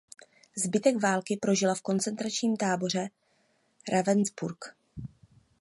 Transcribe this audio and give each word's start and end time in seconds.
Zbytek 0.55 1.01
války 1.01 1.37
prožila 1.37 1.75
v 1.75 1.81
koncentračním 1.81 2.57
táboře 2.57 3.09
Ravensbrück. 3.93 4.75